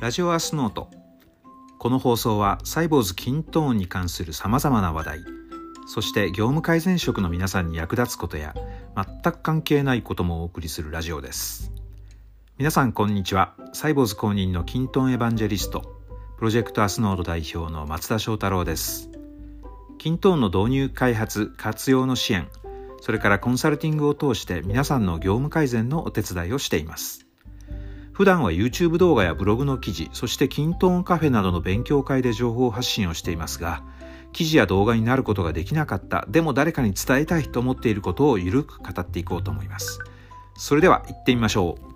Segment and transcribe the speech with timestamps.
[0.00, 0.88] ラジオアスノート。
[1.78, 5.24] この放送はサイボーズキントーンに関するさまざまな話題
[5.86, 8.54] そして業務改善職の皆さんに役立つことや
[8.96, 11.70] 全く関係ないこともお送りするラジオです。
[12.56, 13.54] 皆さんこんにちは。
[13.74, 15.82] サイボーズ公認のキントーンエヴァンジェリスト
[16.38, 19.10] プロジェクトアスノード代表の松田翔太郎です。
[19.98, 22.48] キントーンの導入開発活用の支援
[23.02, 27.29] それからコンサルティングを通して皆さんの業務改善のお手伝いをしています。
[28.20, 33.82] 普段は YouTube 動画やブログの記事、そしてキントーンカフェなどの勉強会で情報発信をしていますが、
[34.34, 40.00] 記事や動画になることができなかった、でも誰かに伝えたいと思っていることをゆるく語っていこうと思います。
[40.54, 41.89] それでは行ってみましょう。